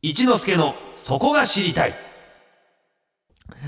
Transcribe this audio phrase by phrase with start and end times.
[0.00, 1.94] 一之助のそこが知りたい。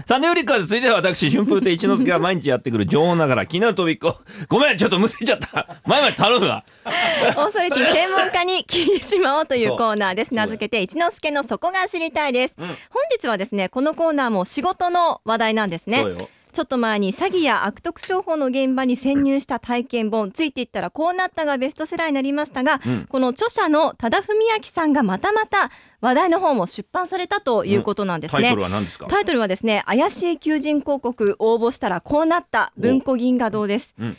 [0.07, 4.17] サンデーウリッカーズ続いては私春風亭一之輔が毎日やってくる常温ながら気になる飛びっこ
[4.49, 5.81] ごめんちょっとむせちゃった。
[5.85, 6.65] 前々頼むわ。
[6.85, 10.33] オーソリティ専門家に聞いてしまおうという コーナーです。
[10.33, 12.67] 名付けて一之輔のそこが知りたいです、うん。
[12.67, 12.77] 本
[13.21, 15.99] 日はですねこのコーナーも仕事の話題なんですね。
[15.99, 23.07] そうよちょっと前に詐欺や悪徳商法の現場に潜入した体験本ついていったらこうなったがベストセラーになりましたが、うん。
[23.09, 29.07] この著者の多田文明さんがまたまた話題の本を出版されたということなんですね、タイトルは何ですか？
[29.07, 34.17] タイトルはですね怪しい求人広告応募したらこうなった文庫銀河堂です、うん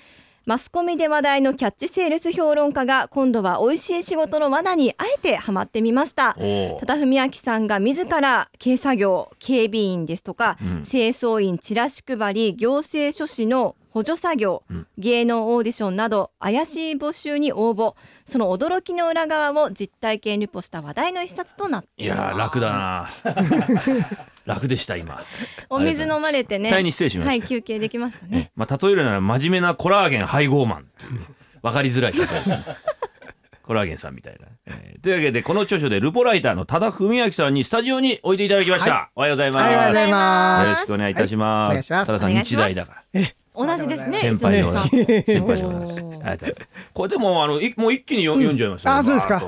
[0.48, 6.36] マスコミで話題のキャッチセールス評論家が今度は美味しい仕事の罠にあえてハマってみました。
[6.40, 10.84] お多田文明さんが自ら軽作業警備員ですとか、うん。
[10.84, 14.88] 清掃員チラシ配り行政書士の補助作業、うん。
[14.98, 17.96] 芸能オーディションなど怪しい募集に応募。
[18.26, 22.20] その驚きの裏側を実体験リポした話題の一冊となっていいます。
[22.20, 23.10] やー楽だな。
[24.46, 25.24] 楽でした今。
[25.70, 26.70] お水飲まれてね。
[26.70, 28.38] 大変に失礼しましたはい休憩できましたね。
[28.38, 31.22] ねまあ、例えるなら真面目なコラーゲン配合マンという
[31.62, 32.64] 分かりづらい例えですね。
[33.62, 39.64] コラーゲンさんみたいな、えーというわけでこの著書でルポライターの多田文明さんにスタジオにおいでいただきました、おはようございます。
[39.64, 40.68] おはようございます。
[40.68, 42.08] よろしくお願いいたします、はいお願いします。
[42.08, 43.22] 多田さん日大だから
[43.56, 46.68] 同じですね先輩でございます一ノ瀬先輩でございますありがとうございます。
[46.94, 49.40] これでもあのいもう一気によ、読んじゃいましたねあそうですか。
[49.40, 49.48] はい。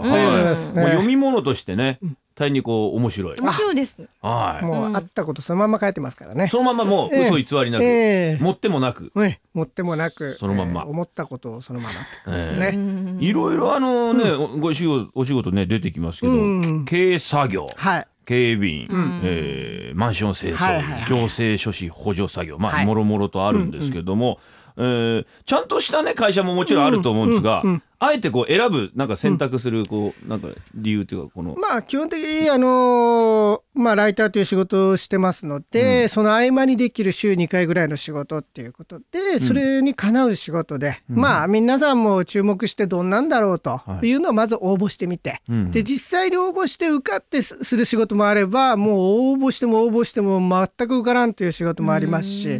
[0.75, 1.99] もう読み物としてね
[2.35, 3.35] 大変にこう面白い。
[3.39, 3.97] 面白いです。
[4.21, 4.65] はい。
[4.65, 6.47] もうあったことそのまま書いてますからね。
[6.47, 8.37] そのままもうええ嘘偽りなく、ええ。
[8.41, 10.81] 持ってもなく、ね、持ってもなくそのまんま。
[10.81, 12.75] えー思ったことをそのままって。
[13.19, 16.85] いろいろあのね、おご仕事お仕事ね出てきますけど、うん。
[16.85, 18.05] 経営作業、はい。
[18.25, 19.21] 警備員、ん。
[19.23, 21.05] えーマンション清掃、はいはいはい。
[21.09, 22.85] 行政書士補助作業まあ、はい。
[22.85, 24.39] もろもろとあるんですけども、
[24.77, 44.07] えーちゃんとしたね会社ももちろんあると思うんですが、うんうんうんあえてこう選ぶなんか選択するこうなんか理由っていうかこの、まあ基本的にあのーまあライターという仕事をしてますので、その合間にできる週2回ぐらいの仕事っていうことで、それにかなう仕事で、まあ皆さんも注目してどんなんだろうとはい。
[44.07, 45.71] いうのをまず応募してみて、うん。
[45.71, 52.59] で実際に応募して受かってすする仕事もあればもう応募しても応募しても全く受からんという仕事もありますし、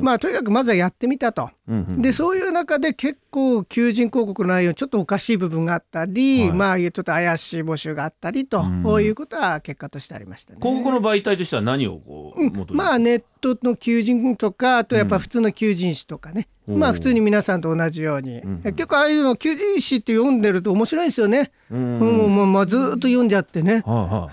[0.00, 1.50] まあとにかくまずはやってみたと。
[1.66, 2.02] うんうん。
[2.02, 6.52] でそういう中で結構求人広告の内容にちょっとおかしい部分があったり、はい。
[6.52, 8.82] まあちょっと怪しい募集があったりと、うん。
[8.82, 10.58] こういうことは結果としてありましたね。
[10.60, 18.62] 広告の媒体としては何をこう元に、まあネットの求人とかあとやっぱ普通の求人誌とかね、うんまあ普通に皆さんと同じように、ん。
[18.62, 21.52] 結構ああいうの求人誌って読んでると面白いんですよね。
[21.70, 21.98] うん。
[21.98, 23.82] もうまあずーっと読んじゃってね、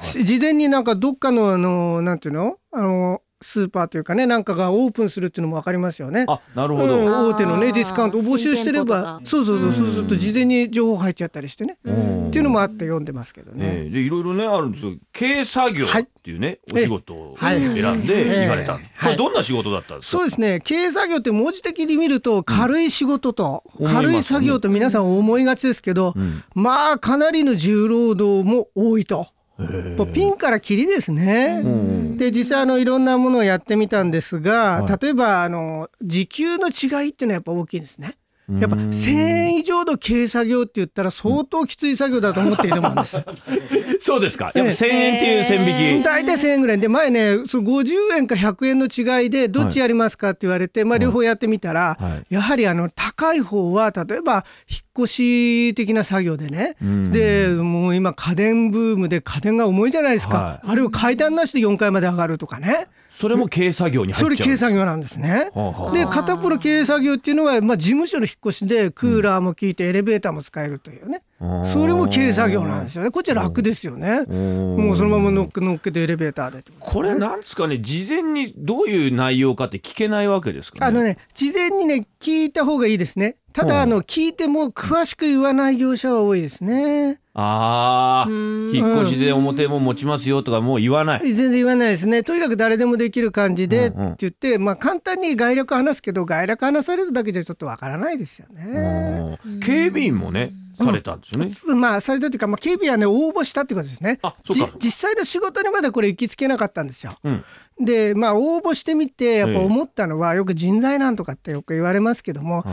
[0.02, 2.58] 事前になんかどっかのあのなんていうの？
[2.72, 6.26] あのスーパーというかねなんかがオープンするっていうのも分かりますよね。
[6.28, 12.28] あなるほうん、ど、大手のねディスカウントを募集してればそうそうそううんそうすると事前に情報入っちゃったりしてね、うん。
[12.28, 13.66] っていうのもあって読んでますけどね。
[13.66, 14.94] ええでいろいろねあるんですよ。
[15.14, 17.60] 経営作業っていうね、お仕事をはい。
[17.60, 20.60] 選んで言われた、ええこれどんな仕事だったんですか、そうですね。
[20.60, 26.44] 経営作業って文字的に見ると軽い仕事と、うん軽い作業と皆さん思いがちですけど、うん。
[26.56, 29.28] まあかなりの重労働も多いと。
[29.58, 31.62] もうピンからキリですね。
[31.64, 38.18] うんで実際あのいろんなものをやってみたんですが、はい例えばあの時給の違いっていうのはやっぱ大きいですね。
[38.50, 43.18] やっぱうん1000円以上の軽作業って言ったら相当きつい作業だと思っているもんです。
[44.00, 44.52] そうですか。
[44.56, 46.80] やっぱ1000円っていう線引き、大体1000円ぐらい。
[46.80, 52.34] で前ねそう50円か100円の違いでどっちやりますかって言われて、まあ、両方やってみたら、はい。
[52.34, 57.12] やはりあの高い方は例えば引っ越し的な作業でね、うん。
[57.12, 60.70] でもう今家電ブームで家電が重いじゃないですか、はい。
[60.72, 65.50] あれを階段なしで4階まで上がるとかねそれも経営作業に入それっちゃう軽作業なんですね。
[65.56, 71.24] はあはあで片っぽの経営作業っていうのは、まあ、事務所の引っ越しでクーラーも効いてエレベーターも使えるというね、
[71.66, 73.10] それも経営作業なんですよね。
[73.10, 74.22] こっちは楽ですよね。
[74.28, 80.86] もうそのまま乗っけ乗っけてエレベーターでってこれなんですかね事前にどういう内容かって聞けないわけですかね？
[80.86, 83.38] あのね事前にね聞いた方がいいですね。
[83.52, 83.82] ただ、うん。
[83.82, 88.76] あの聞いても詳しく言わない業者は多いですねああうん。
[88.76, 92.24] 引っ越しで表も持ちますよとかもう言わない、全然言わないですね。
[92.24, 94.06] とにかく誰でもできる感じでってうん。
[94.08, 99.38] うん言って、まあ簡単に概略話すけど概略話されるだけじゃちょっとわからないですよね。
[99.46, 99.60] うん。
[99.60, 104.20] 警備員もねされたんですよね、まあされたというか、まあ、警備はね応募したってことですね。
[104.22, 104.74] あそうか。
[104.80, 107.18] じ実際の仕事にまだこれ行きつけなかったんですよ。
[107.24, 107.44] うん。
[107.80, 109.66] でまあ応募してみてやっぱええ。
[109.66, 112.66] 思ったのは、よく人材なんとかってよく言われますけども、はい。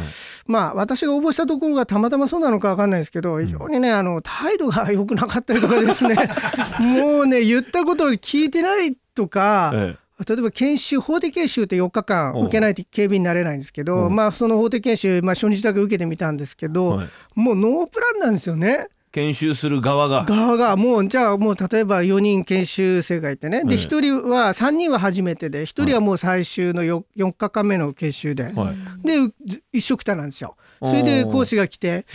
[0.47, 6.17] まあ私が応募したところがたまたまそうなのかわかんないですけど非常にねあの態度が良くなかったりとかですね。
[6.81, 14.14] もうね言ったことを聞いてないとか、え例えば研修法的研修って4日間受けないと警備になれないんですけど、うん。
[14.14, 17.08] まあその法的研修、まあ、初日だけ受けてみたんですけど、はい。
[17.34, 18.88] もうノープランなんですよね。
[19.11, 20.25] 研修する側が。
[20.25, 20.76] 側が。
[20.76, 23.64] もうじゃあもう例えば4人研修生がいてね。
[23.64, 23.76] でええ。
[23.76, 29.06] 1人は3人は初めてで1人はもう最終の 4, 4日間目の研修で、はい。
[29.06, 29.34] でう
[29.72, 30.56] 一緒くたなんですよ。
[30.84, 32.06] それで講師が来て、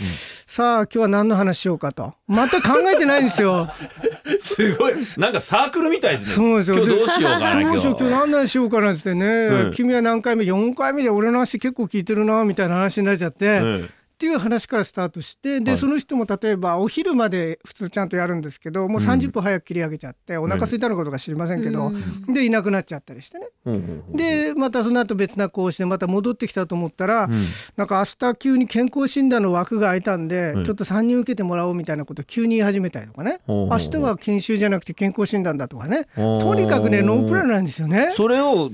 [0.50, 2.12] さあ今日は何の話しようかと。
[2.28, 3.68] 全く考えてないんですよ。
[4.40, 4.94] すごい。
[5.16, 6.44] なんかサークルみたいですね。
[6.44, 6.76] そうですよ。
[6.78, 8.14] 今日どうしようかなどうしよう今日。
[8.16, 13.88] 何の話しようかなってね、ええ君は何回目4回目で俺の話結構聞いてるなみたいな話になっちゃって、え
[14.20, 15.80] っていう話からスタートしてで、はい。
[15.80, 21.90] その人も例えばお昼まで普通ちゃんとやるんですけどもう30分早く切り上げちゃって、お腹空いたのかどうか知りませんけど、
[22.28, 23.46] でいなくなっちゃったりしてね。
[23.64, 24.16] えうんうんうん。
[24.16, 27.30] でまたその後別な講師でまた戻ってきたと思ったら、ん。
[27.78, 36.08] なんか明日急に健康診断の枠が空いたんで、うんちょっと3人受けてもらおうみたいなことを急に言い始めたりとかね、明日は研修じゃなくて健康診断だとかね。
[36.14, 38.12] とにかくねノープランなんですよね。
[38.18, 38.70] それを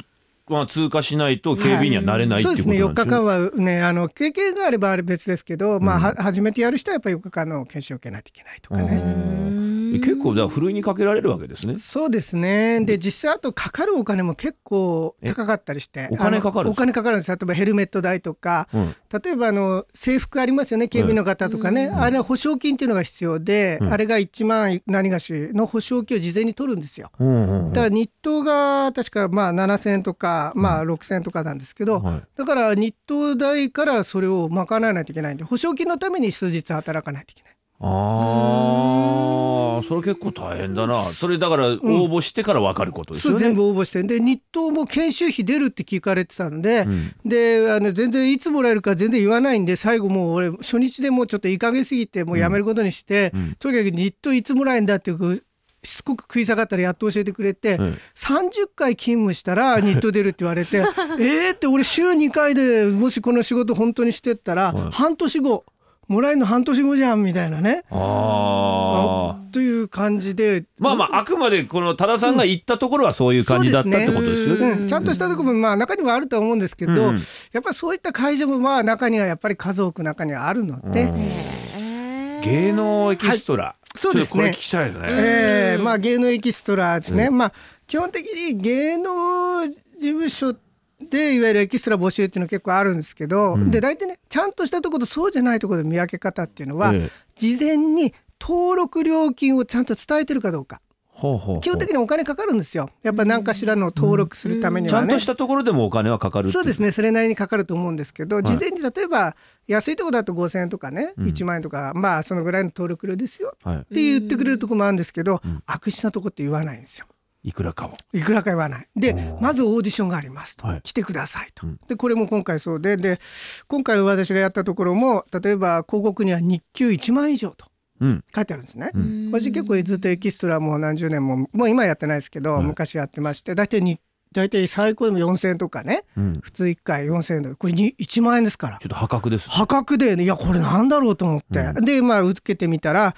[0.49, 2.77] まあ通過しないと警備員にはなれないっていそうですね。
[2.77, 9.76] 4日間はねあの経験があればあれ別ですけど、まあは初めてやる人はやっぱり4日間の研修を受けないといけないとかね。
[9.97, 10.01] うん。
[10.03, 11.77] 結構だふるいにかけられるわけですね。
[11.77, 12.81] そうですね。
[12.81, 17.31] で実際あとかかるお金も結構高かったりしてお金かかるお金かかるんです。
[17.31, 18.95] 例えばヘルメット代とか、うん。
[19.23, 23.93] 例えばあの制服ありますよね警備の方とかね、あれは保証金っていうのが必要で、うん。
[23.93, 27.11] あれが1万何がしの保証金を事前に取るんですよ。
[27.19, 27.73] うんうんうん。
[27.73, 32.23] だから日当が確かまあ7,000円とか、まあ、6,000円とかなんですけど、はい。
[32.37, 37.46] だから日当代からそれを賄わないといけないんで保証金のために数日働かないといけない。
[37.79, 41.03] ああそれ結構大変だな。
[41.05, 44.03] それだから応募してから分かることですよね、そう全部応募して。
[44.03, 47.13] で日当も研修費出るって聞かれてたんで、うん。
[47.25, 53.55] であの全然いつもらえるか全然言わないんで最後もう俺初日でもうちょっといい加減すぎてもうやめることにして、うん。
[53.59, 55.43] とにかく日当いつもらえるんだっていう
[55.83, 57.99] しつこく食い下がったらやっと教えてくれて、うん。
[58.15, 60.79] 30回勤務したら日当出るって言われて
[61.21, 65.65] えーって俺週2回でもしこの仕事本当にしてったら、はい半年後
[66.09, 67.83] もらえるの半年後じゃんみたいなね。
[67.91, 70.65] ああという感じで。
[70.79, 74.69] まあまああくまでこの多田さんが言ったところはそういう感じだったってことですよね。
[74.83, 77.17] うん、ちゃんとしたところもまあ中にはあるとは思うんですけど、うん。
[77.53, 82.41] やっぱりそういった会場もまあ中にはやっぱり数多く中にはあるので、うん。
[82.43, 84.43] 芸能エキストラ、そうですね。
[84.43, 85.09] これ聞きたいですね。
[85.11, 87.53] えーまあ芸能エキストラですね、まあ
[87.87, 90.55] 基本的に芸能事務所
[91.01, 97.11] でいわゆるエキストラ募集っていうの結構あるんですけど、うんで大体ねちゃんとしたところとそうじゃないところの見分け方っていうのは、ええ。
[97.35, 100.81] 事前に登録料金をちゃんと伝えてるかどうか。
[101.17, 101.61] ほうほうほう。
[101.63, 102.91] 基本的にお金かかるんですよ。
[103.03, 105.09] やっぱ何かしらの登録するためにはね。
[105.09, 106.91] ちゃんとしたところでもお金はかかるそうですね。
[106.91, 108.43] それなりにかかると思うんですけど、い。
[108.43, 109.35] 事前に例えば
[109.67, 111.27] 安いとこだと5,000円とかね、うん。
[111.29, 113.77] 1万円とかまあそのぐらいの登録料ですよはい。
[113.77, 115.63] って言ってくれるとこもあるんですけど、うん。
[115.67, 117.07] 悪質なとこって言わないんですよ。
[117.47, 117.93] いくらかを。
[118.13, 118.89] いくらか言わない。
[118.97, 120.83] でまずオーディションがありますと、はい。
[120.83, 121.65] 来てくださいと。
[121.65, 121.81] うん。
[121.87, 123.21] でこれも今回そうでで
[123.69, 127.67] 今回私がやったところも例えば広告には日給1万円以上と
[128.01, 128.25] うん。
[128.35, 128.91] 書いてあるんですね。
[128.93, 129.31] うん。
[129.33, 132.65] 私結構ずっとエキストラもう何十年ももう今やってないですけど、はい。
[132.65, 134.01] 昔やってまして大体に
[134.33, 136.03] 大体最高でも4,000円とかね。
[136.17, 136.41] うん。
[136.43, 138.79] 普通1回4,000円でこれに1万円ですから。
[138.81, 139.49] ちょっと破格です。
[139.49, 143.15] 破格で、ね、いやこれなんだろうと思って、うでまあ受けてみたら、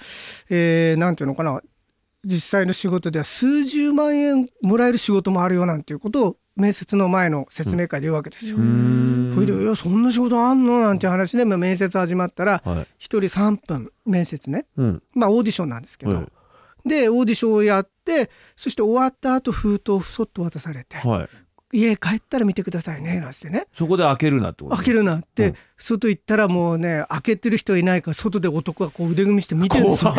[0.49, 1.61] えーなんていうのかな
[2.25, 8.57] 実際の仕事では数十万円もらえる仕事もあるよなんていうことを面接の前の説明会で言うわけですよ。
[8.57, 12.75] それで「いやそんな仕事あんの?」なんて話で、まあ、面接始まったらはい。
[12.79, 15.03] 1人3分面接ねうん。
[15.13, 16.27] まあオーディションなんですけど、はい
[16.85, 21.29] でオーディションをやってそして終わった後封筒をそっと渡されてはい。
[21.77, 24.75] 「家帰ったら見てくださいね」なんてねそこで開けるなってこと。
[24.77, 30.13] 開けるなって、うん外行ったらもうね開けてる人いないから外で男がこう腕組みして見てるんですよ。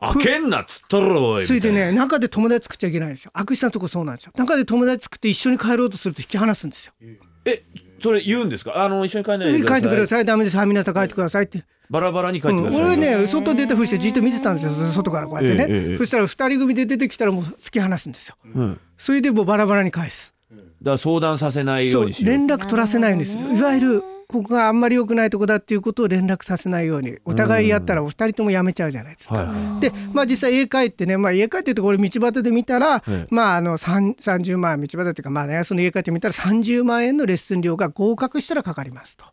[0.00, 3.30] 開けんなっつったろおいそれでね中で友達作っちゃいけないんですよ。
[3.34, 4.32] 悪質なとこそうなんですよ。
[4.36, 6.92] 中で友達作って一緒に帰ろうとすると引き離すんですよ。
[7.00, 7.08] な
[7.44, 7.62] え
[8.02, 8.82] それ言うんですか？
[8.82, 10.24] あの一緒に帰らないで帰ってくだいさい。
[10.24, 10.56] ダメです。
[10.56, 14.72] はい皆さん帰ってくださいって、バラバラに帰うんってください、俺ね外出たふりしてじっと見てたんですよ。
[14.72, 15.98] 外からこうやってね、ええええ。
[15.98, 18.36] そしたら二人組で出てきたらもう突き放すんですよ。
[18.44, 20.34] うん、だかそれでもうバラバラに返す。
[20.82, 22.30] ら相談させないよそううにしよう。
[22.30, 23.54] 連絡取らせないようにする。
[23.54, 29.34] いわゆるここがあんまり良くないとこだっていうことを連絡させないようにお互いやったらお二人ともやめちゃうじゃないですか。
[29.34, 29.80] はいはい。
[29.80, 33.26] でまあ実際家帰ってね、まあ、家帰ってところ道端で見たら、ええ。
[33.28, 39.24] まああの3 30万道端っていうかまあねその家帰って見たら30万円のレッスン料が合格したらかかりますと。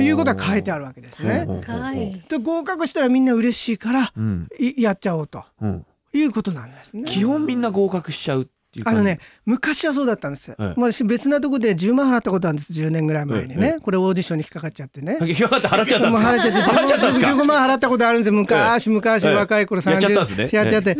[0.00, 1.44] いうことが書いてあるわけですね。
[1.44, 2.24] ほうほうほう高い。
[2.28, 4.48] で合格したらみんな嬉しいからうん。
[4.58, 7.02] いやっちゃおうとうん、いうことなんですね。
[7.04, 8.48] 基本みんな合格しちゃう
[8.84, 12.72] あのね昔はそうだったんです、ええ私別なとこで10万払ったことあるんです。
[12.72, 15.18] 10年ぐらい前にね、えこれオーディションに引っかかっちゃってね。
[15.22, 16.18] 引っかかって払っちゃったんですか？
[16.18, 18.26] もう払っちゃって払っちゃったんですか？15万払ったことあるんです。
[18.28, 20.58] よ昔、昔ええ若い頃30やっちゃったんですね。
[20.58, 20.96] やっちゃって、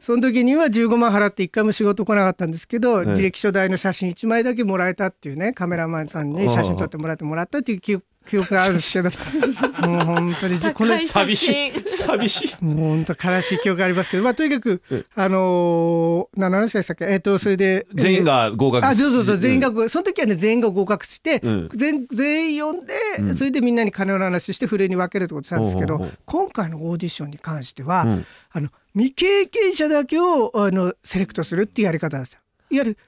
[0.00, 9.10] その時には15万払って一回も仕事来なかったんですけど、ええ履歴書代の写真1枚だけもらえたっていうねカメラマンさんに写真撮ってもらってもらったっていう記記憶があるんですけど。
[9.86, 11.72] もう本当にこ寂しい。
[11.72, 12.64] 真寂しい。
[12.64, 17.86] もう本当悲しい記憶がありますけど、まあ、とにかくえ、あのー、何の話でしたっけ、えっ、と、それで。
[17.94, 21.68] 全員が合格あ、そうそうそう、全員がうん合格、その時はね、全員が合格して、うん。
[21.74, 23.34] 全全員呼んで、うん。
[23.34, 26.18] それでみんなに金の話して、フレに分けるってことしたんですけど、ほうほうほう。
[26.26, 28.26] 今回のオーディションに関しては、うん。
[28.52, 32.40] あの未経験者だけをあのセレクトするっていうやり方なんですよ。
[32.70, 32.98] いわゆる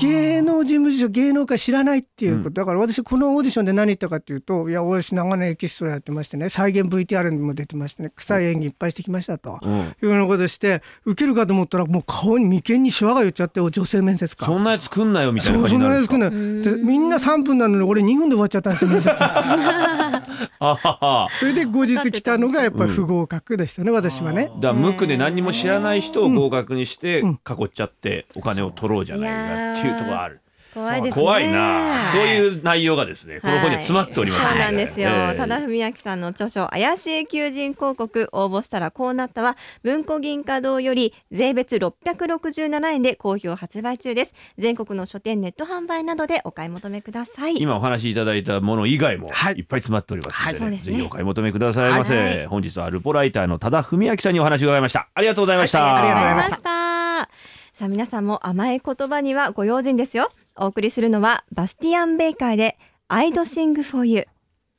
[0.00, 2.54] 芸能事務所芸能界知らないっていうこと、うん。
[2.54, 9.72] だから私このオーディションで何言ったかっていうといや私長年エキストラやってましてね再現 VTR にも出てましてね臭い演技いっぱいしてきましたと、うん。
[9.72, 14.46] いうようなことして受けるかと思ったらもう顔に眉間にシワが寄っちゃってお女性面接官。
[14.46, 19.10] そんなやつ来んなよみたいな感じになるんなやつ来ですかんないでみんな3分なのに俺2分で終わっちゃったんですよ面接
[21.32, 24.50] それで後日来たのがやっぱり不合格でしたね、私はね。
[24.60, 27.40] だ無垢で何にも知らない人を合格にしてうん。
[27.48, 30.40] 囲っちゃってお金を取ろうじゃないかっていうところがある。
[30.74, 31.22] 怖いですね。
[31.22, 32.10] 怖いな。
[32.12, 35.36] そういう内容がですね、この本には詰まっておりますのそうなんですよ、ええ。
[35.36, 44.34] 多田文明さんの著書怪しい求人広告応募したらこうなったは文庫銀貨堂より税別667円で好評発売中です。
[44.58, 47.56] 全国の書店ネット販売などでお買い求めください。
[47.56, 49.54] 今お話しいただいたもの以外もはい。
[49.54, 50.96] いっぱい詰まっておりますので,、はいそうですね。
[50.96, 52.46] ぜひお買い求めくださいませ、はい。
[52.46, 55.08] 本日はルポライターの多田文明さんにお話を伺いました。
[55.14, 57.74] ありがとうございました、はいありがとうございましありがとうございました。
[57.74, 64.33] さあ皆さんも甘い言葉にはご用心ですよお送りするのはバスティアン・ベイカーでアイドシングフォーユー。